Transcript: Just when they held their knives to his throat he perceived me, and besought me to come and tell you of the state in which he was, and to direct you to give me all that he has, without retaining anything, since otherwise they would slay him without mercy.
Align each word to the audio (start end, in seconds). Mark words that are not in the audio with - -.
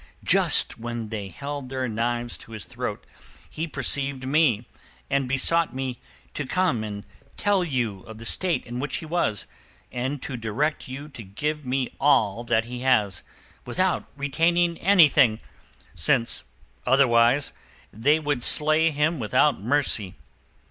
Just 0.25 0.79
when 0.79 1.09
they 1.09 1.27
held 1.27 1.69
their 1.69 1.87
knives 1.87 2.35
to 2.39 2.53
his 2.53 2.65
throat 2.65 3.05
he 3.47 3.67
perceived 3.67 4.25
me, 4.25 4.65
and 5.11 5.29
besought 5.29 5.75
me 5.75 5.99
to 6.33 6.43
come 6.47 6.83
and 6.83 7.03
tell 7.37 7.63
you 7.63 7.99
of 8.07 8.17
the 8.17 8.25
state 8.25 8.65
in 8.65 8.79
which 8.79 8.95
he 8.95 9.05
was, 9.05 9.45
and 9.91 10.19
to 10.23 10.37
direct 10.37 10.87
you 10.87 11.07
to 11.09 11.21
give 11.21 11.67
me 11.67 11.91
all 11.99 12.43
that 12.43 12.65
he 12.65 12.79
has, 12.79 13.21
without 13.63 14.05
retaining 14.17 14.75
anything, 14.79 15.39
since 15.93 16.45
otherwise 16.83 17.53
they 17.93 18.17
would 18.17 18.41
slay 18.41 18.89
him 18.89 19.19
without 19.19 19.61
mercy. 19.61 20.15